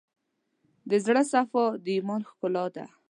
[0.89, 2.85] د زړه صفا، د ایمان ښکلا ده.